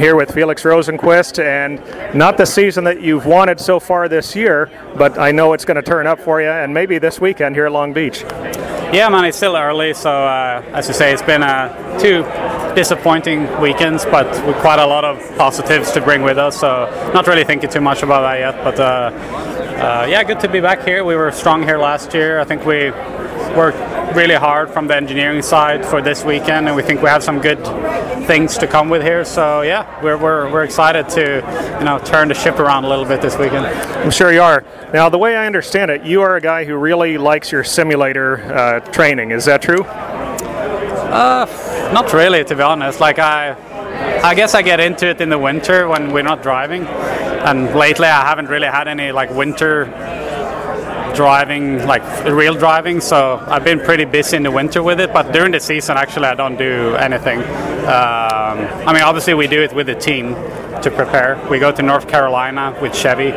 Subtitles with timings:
[0.00, 1.78] here with Felix Rosenqvist, and
[2.14, 5.76] not the season that you've wanted so far this year, but I know it's going
[5.76, 8.22] to turn up for you, and maybe this weekend here at Long Beach.
[8.92, 12.24] Yeah, man, it's still early, so uh, as you say, it's been uh, two
[12.74, 16.58] disappointing weekends, but with quite a lot of positives to bring with us.
[16.58, 18.84] So not really thinking too much about that yet, but uh,
[19.80, 21.04] uh yeah, good to be back here.
[21.04, 22.40] We were strong here last year.
[22.40, 22.90] I think we
[23.54, 23.78] worked
[24.14, 27.40] really hard from the engineering side for this weekend, and we think we have some
[27.40, 27.64] good
[28.26, 29.24] things to come with here.
[29.24, 33.04] So yeah, we're, we're, we're excited to you know turn the ship around a little
[33.04, 33.66] bit this weekend.
[33.66, 34.64] I'm sure you are.
[34.92, 38.42] Now, the way I understand it, you are a guy who really likes your simulator
[38.52, 39.30] uh, training.
[39.30, 39.84] Is that true?
[39.84, 41.46] Uh,
[41.92, 43.00] not really, to be honest.
[43.00, 43.56] Like I,
[44.22, 48.06] I guess I get into it in the winter when we're not driving, and lately
[48.06, 49.86] I haven't really had any like winter
[51.14, 53.00] driving, like real driving.
[53.00, 55.12] So I've been pretty busy in the winter with it.
[55.12, 57.38] But during the season, actually, I don't do anything.
[57.38, 60.34] Um, I mean, obviously, we do it with the team
[60.82, 61.40] to prepare.
[61.50, 63.32] We go to North Carolina with Chevy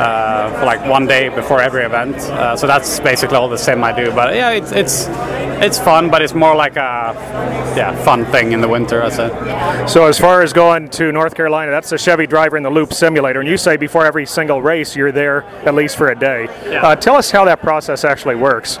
[0.00, 2.16] uh, for like one day before every event.
[2.16, 4.10] Uh, so that's basically all the same I do.
[4.12, 5.06] But yeah, it's it's
[5.62, 7.12] it's fun, but it's more like a
[7.76, 9.02] yeah fun thing in the winter.
[9.02, 9.86] I say.
[9.86, 12.94] So as far as going to North Carolina, that's the Chevy Driver in the Loop
[12.94, 16.44] simulator, and you say before every single race you're there at least for a day.
[16.64, 16.82] Yeah.
[16.82, 18.78] Uh, tell us how that process actually works.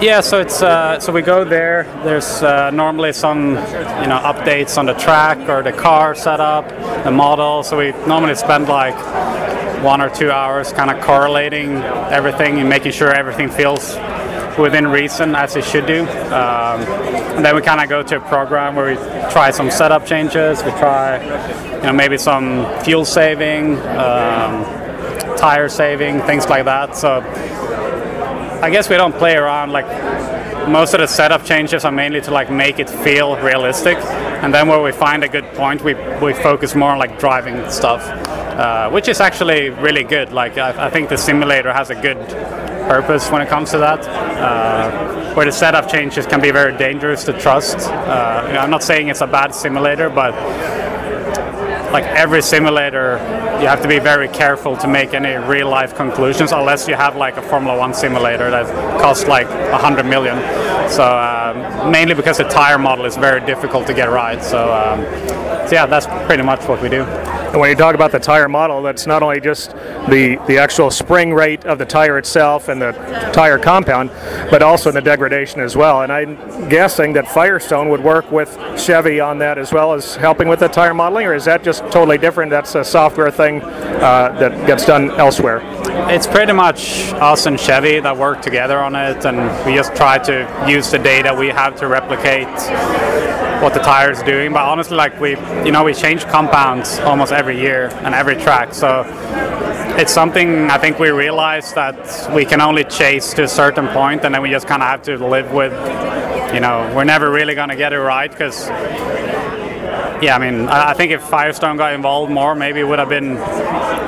[0.00, 1.84] Yeah, so it's uh, so we go there.
[2.04, 3.48] There's uh, normally some
[4.02, 6.68] you know updates on the track or the car setup,
[7.04, 7.62] the model.
[7.62, 8.94] So we normally spend like
[9.82, 11.76] one or two hours kind of correlating
[12.10, 13.96] everything and making sure everything feels
[14.58, 16.02] within reason as it should do.
[16.02, 16.80] Um,
[17.36, 18.96] and then we kind of go to a program where we
[19.30, 20.62] try some setup changes.
[20.64, 21.22] We try,
[21.76, 24.64] you know, maybe some fuel saving, um,
[25.36, 26.96] tire saving, things like that.
[26.96, 27.20] So
[28.62, 29.86] I guess we don't play around like
[30.68, 33.96] most of the setup changes are mainly to like make it feel realistic.
[34.42, 37.68] And then where we find a good point we, we focus more on like driving
[37.70, 38.02] stuff
[38.56, 40.32] uh, which is actually really good.
[40.32, 42.16] Like I, I, think the simulator has a good
[42.88, 47.24] purpose when it comes to that uh, where the setup changes can be very dangerous
[47.24, 47.76] to trust.
[47.90, 50.32] Uh, i'm not saying it's a bad simulator but
[51.92, 53.18] like every simulator,
[53.60, 57.16] you have to be very careful to make any real life conclusions unless you have
[57.16, 58.66] like a Formula One simulator that
[59.00, 60.36] costs like a hundred million.
[60.90, 64.42] So um, mainly because the tire model is very difficult to get right.
[64.42, 65.00] So, um,
[65.66, 67.02] so yeah, that's pretty much what we do.
[67.02, 69.70] And when you talk about the tire model, that's not only just
[70.10, 72.92] the, the actual spring rate of the tire itself and the
[73.32, 74.10] tire compound,
[74.50, 76.02] but also in the degradation as well.
[76.02, 80.48] And I'm guessing that Firestone would work with Chevy on that as well as helping
[80.48, 82.50] with the tire modeling, or is that just totally different?
[82.50, 85.62] That's a software thing uh, that gets done elsewhere.
[86.10, 90.18] It's pretty much us and Chevy that work together on it, and we just try
[90.18, 92.46] to use the data we have to replicate
[93.62, 94.52] what the tire is doing.
[94.52, 95.30] But honestly, like we,
[95.64, 99.04] you know, we change compounds almost every year and every track, so
[99.98, 104.24] it's something I think we realize that we can only chase to a certain point,
[104.24, 105.72] and then we just kind of have to live with.
[106.54, 108.68] You know, we're never really going to get it right because
[110.22, 113.36] yeah, I mean, I think if Firestone got involved more, maybe it would have been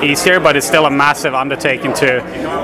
[0.03, 2.21] easier, but it's still a massive undertaking to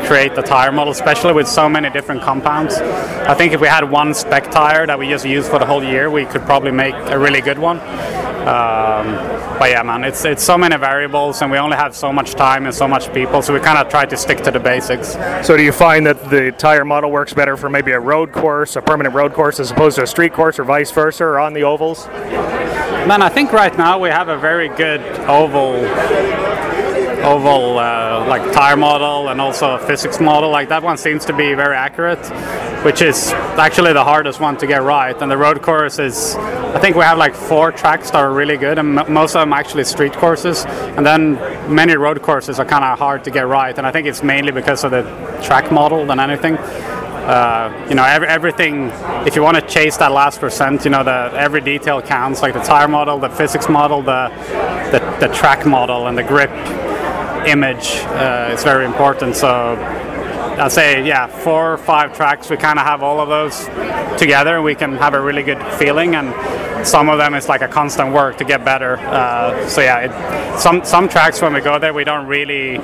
[0.07, 2.77] create the tire model, especially with so many different compounds.
[2.77, 5.83] I think if we had one spec tire that we just use for the whole
[5.83, 7.81] year, we could probably make a really good one.
[8.45, 9.15] Um,
[9.59, 12.67] but yeah, man, it's it's so many variables, and we only have so much time
[12.67, 15.13] and so much people, so we kind of try to stick to the basics.
[15.47, 18.77] So, do you find that the tire model works better for maybe a road course,
[18.77, 21.55] a permanent road course, as opposed to a street course, or vice versa, or on
[21.55, 22.07] the ovals?
[23.07, 25.75] Man, I think right now we have a very good oval
[27.23, 30.51] oval uh, like tire model and also a physics model.
[30.51, 32.25] Like that one seems to be very accurate,
[32.83, 35.15] which is actually the hardest one to get right.
[35.21, 38.57] And the road course is, I think we have like four tracks that are really
[38.57, 40.65] good, and m- most of them actually street courses.
[40.97, 41.35] And then
[41.73, 43.77] many road courses are kind of hard to get right.
[43.77, 45.03] And I think it's mainly because of the
[45.43, 46.57] track model than anything.
[47.25, 48.91] Uh, you know, every, everything.
[49.27, 52.43] If you want to chase that last percent, you know, the every detail counts.
[52.43, 54.29] Like the tire model, the physics model, the
[54.93, 56.51] the, the track model, and the grip
[57.47, 59.37] image uh, is very important.
[59.37, 59.77] So
[60.59, 63.67] I'd say, yeah, four or five tracks, we kind of have all of those
[64.19, 64.63] together.
[64.63, 68.13] We can have a really good feeling, and some of them is like a constant
[68.13, 68.99] work to get better.
[68.99, 72.79] Uh, so yeah, it, some some tracks when we go there, we don't really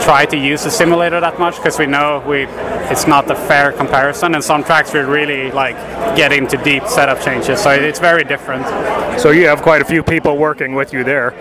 [0.00, 2.46] try to use the simulator that much because we know we
[2.90, 4.34] it's not a fair comparison.
[4.34, 5.76] And some tracks we really like
[6.16, 8.66] get into deep setup changes, so it's very different.
[9.20, 11.32] So you have quite a few people working with you there.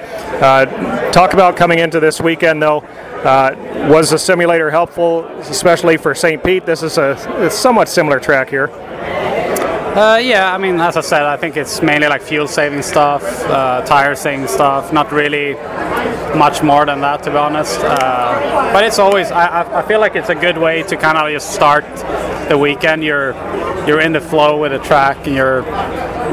[0.42, 2.80] Uh, talk about coming into this weekend though.
[3.24, 3.56] Uh,
[3.90, 6.44] was the simulator helpful, especially for St.
[6.44, 6.66] Pete?
[6.66, 8.68] This is a, somewhat similar track here.
[9.94, 13.22] Uh, yeah, I mean, as I said, I think it's mainly like fuel saving stuff,
[13.45, 15.54] uh, tire saving stuff, not really
[16.36, 17.80] much more than that, to be honest.
[17.80, 21.30] Uh, but it's always, I, I feel like it's a good way to kind of
[21.31, 21.86] just start
[22.50, 23.04] the weekend.
[23.04, 23.34] You're
[23.86, 25.62] you're in the flow with the track, and you're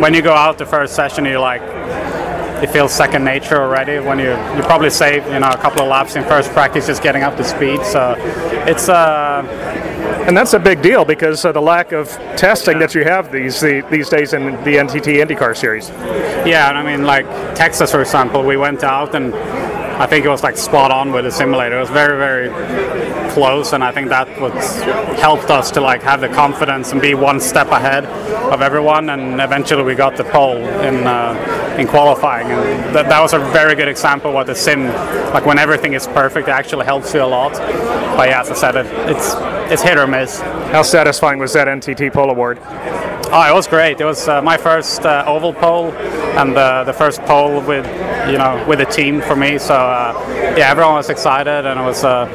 [0.00, 1.60] when you go out the first session, you're like
[2.62, 5.88] it feels second nature already when you you probably save you know a couple of
[5.88, 8.14] laps in first practice just getting up to speed so
[8.66, 9.42] it's uh
[10.26, 13.61] and that's a big deal because of the lack of testing that you have these
[13.61, 15.88] the, these days in the NTT IndyCar series.
[16.46, 19.32] Yeah, and I mean like Texas for example, we went out and
[20.00, 21.76] I think it was like spot on with the simulator.
[21.76, 22.49] It was very, very
[23.32, 24.26] close, and I think that
[25.19, 28.06] helped us to like have the confidence and be one step ahead
[28.50, 29.11] of everyone.
[29.11, 33.38] And eventually, we got the pole in uh, in qualifying, and that, that was a
[33.38, 34.85] very good example what the sim,
[35.35, 37.52] like when everything is perfect, it actually helps you a lot.
[38.17, 39.35] But yeah, as I said, it, it's
[39.70, 40.41] it's hit or miss.
[40.73, 42.58] How satisfying was that NTT pole award?
[43.32, 44.00] Oh, it was great.
[44.00, 47.86] It was uh, my first uh, oval pole and uh, the first pole with
[48.28, 49.56] you know with a team for me.
[49.56, 50.12] So uh,
[50.58, 52.02] yeah, everyone was excited, and it was.
[52.02, 52.26] Uh,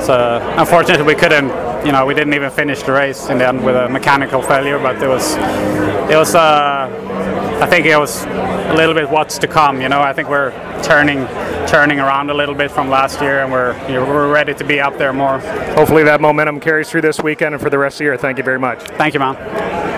[0.00, 1.48] so unfortunately, we couldn't.
[1.84, 4.78] You know, we didn't even finish the race in the end with a mechanical failure.
[4.78, 5.34] But it was.
[6.10, 6.34] It was.
[6.34, 6.88] Uh,
[7.60, 9.82] I think it was a little bit what's to come.
[9.82, 10.52] You know, I think we're
[10.82, 11.26] turning
[11.66, 14.64] turning around a little bit from last year, and we're you know, we're ready to
[14.64, 15.40] be up there more.
[15.76, 18.16] Hopefully, that momentum carries through this weekend and for the rest of the year.
[18.16, 18.80] Thank you very much.
[18.96, 19.96] Thank you, man.